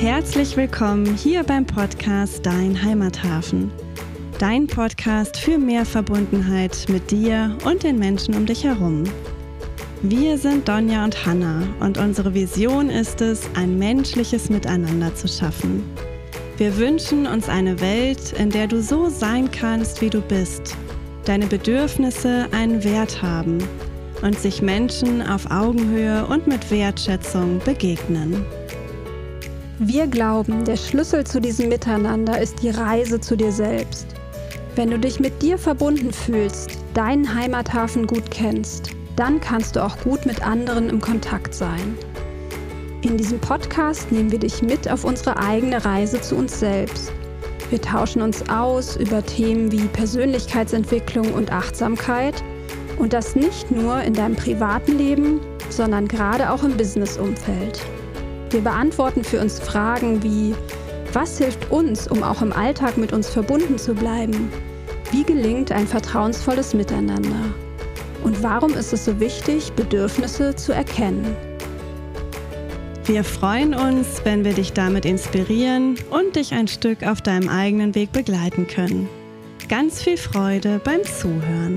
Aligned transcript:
Herzlich 0.00 0.56
willkommen 0.56 1.14
hier 1.14 1.44
beim 1.44 1.66
Podcast 1.66 2.46
Dein 2.46 2.82
Heimathafen. 2.82 3.70
Dein 4.38 4.66
Podcast 4.66 5.36
für 5.36 5.58
mehr 5.58 5.84
Verbundenheit 5.84 6.86
mit 6.88 7.10
dir 7.10 7.54
und 7.66 7.82
den 7.82 7.98
Menschen 7.98 8.34
um 8.34 8.46
dich 8.46 8.64
herum. 8.64 9.04
Wir 10.00 10.38
sind 10.38 10.66
Donja 10.66 11.04
und 11.04 11.26
Hanna 11.26 11.64
und 11.80 11.98
unsere 11.98 12.32
Vision 12.32 12.88
ist 12.88 13.20
es, 13.20 13.42
ein 13.54 13.78
menschliches 13.78 14.48
Miteinander 14.48 15.14
zu 15.14 15.28
schaffen. 15.28 15.84
Wir 16.56 16.78
wünschen 16.78 17.26
uns 17.26 17.50
eine 17.50 17.78
Welt, 17.82 18.32
in 18.38 18.48
der 18.48 18.68
du 18.68 18.80
so 18.80 19.10
sein 19.10 19.50
kannst, 19.50 20.00
wie 20.00 20.08
du 20.08 20.22
bist, 20.22 20.78
deine 21.26 21.46
Bedürfnisse 21.46 22.46
einen 22.52 22.82
Wert 22.84 23.20
haben 23.20 23.58
und 24.22 24.38
sich 24.38 24.62
Menschen 24.62 25.20
auf 25.20 25.50
Augenhöhe 25.50 26.24
und 26.24 26.46
mit 26.46 26.70
Wertschätzung 26.70 27.60
begegnen. 27.66 28.46
Wir 29.82 30.06
glauben, 30.06 30.66
der 30.66 30.76
Schlüssel 30.76 31.24
zu 31.24 31.40
diesem 31.40 31.70
Miteinander 31.70 32.38
ist 32.38 32.62
die 32.62 32.68
Reise 32.68 33.18
zu 33.18 33.34
dir 33.34 33.50
selbst. 33.50 34.08
Wenn 34.76 34.90
du 34.90 34.98
dich 34.98 35.20
mit 35.20 35.40
dir 35.40 35.56
verbunden 35.56 36.12
fühlst, 36.12 36.72
deinen 36.92 37.34
Heimathafen 37.34 38.06
gut 38.06 38.30
kennst, 38.30 38.90
dann 39.16 39.40
kannst 39.40 39.76
du 39.76 39.82
auch 39.82 39.96
gut 40.00 40.26
mit 40.26 40.46
anderen 40.46 40.90
im 40.90 41.00
Kontakt 41.00 41.54
sein. 41.54 41.96
In 43.00 43.16
diesem 43.16 43.40
Podcast 43.40 44.12
nehmen 44.12 44.30
wir 44.30 44.38
dich 44.38 44.60
mit 44.60 44.86
auf 44.86 45.02
unsere 45.02 45.38
eigene 45.38 45.82
Reise 45.82 46.20
zu 46.20 46.36
uns 46.36 46.60
selbst. 46.60 47.10
Wir 47.70 47.80
tauschen 47.80 48.20
uns 48.20 48.50
aus 48.50 48.96
über 48.96 49.24
Themen 49.24 49.72
wie 49.72 49.86
Persönlichkeitsentwicklung 49.86 51.32
und 51.32 51.52
Achtsamkeit 51.52 52.44
und 52.98 53.14
das 53.14 53.34
nicht 53.34 53.70
nur 53.70 54.02
in 54.02 54.12
deinem 54.12 54.36
privaten 54.36 54.98
Leben, 54.98 55.40
sondern 55.70 56.06
gerade 56.06 56.50
auch 56.50 56.64
im 56.64 56.76
Businessumfeld. 56.76 57.80
Wir 58.50 58.62
beantworten 58.62 59.22
für 59.22 59.40
uns 59.40 59.60
Fragen 59.60 60.22
wie, 60.24 60.54
was 61.12 61.38
hilft 61.38 61.70
uns, 61.70 62.08
um 62.08 62.24
auch 62.24 62.42
im 62.42 62.52
Alltag 62.52 62.96
mit 62.98 63.12
uns 63.12 63.28
verbunden 63.28 63.78
zu 63.78 63.94
bleiben? 63.94 64.50
Wie 65.12 65.22
gelingt 65.22 65.70
ein 65.70 65.86
vertrauensvolles 65.86 66.74
Miteinander? 66.74 67.54
Und 68.24 68.42
warum 68.42 68.74
ist 68.74 68.92
es 68.92 69.04
so 69.04 69.20
wichtig, 69.20 69.72
Bedürfnisse 69.72 70.54
zu 70.56 70.72
erkennen? 70.72 71.36
Wir 73.04 73.24
freuen 73.24 73.74
uns, 73.74 74.20
wenn 74.24 74.44
wir 74.44 74.52
dich 74.52 74.72
damit 74.72 75.04
inspirieren 75.04 75.96
und 76.10 76.36
dich 76.36 76.52
ein 76.52 76.68
Stück 76.68 77.04
auf 77.04 77.22
deinem 77.22 77.48
eigenen 77.48 77.94
Weg 77.94 78.12
begleiten 78.12 78.66
können. 78.66 79.08
Ganz 79.68 80.02
viel 80.02 80.16
Freude 80.16 80.80
beim 80.82 81.04
Zuhören. 81.04 81.76